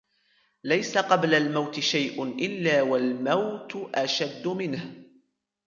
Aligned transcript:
لَيْسَ 0.63 0.97
قَبْلَ 0.97 1.33
الْمَوْتِ 1.35 1.79
شَيْءٌ 1.79 2.23
إلَّا 2.23 2.81
وَالْمَوْتُ 2.81 3.89
أَشَدُّ 3.95 4.47
مِنْهُ 4.47 4.95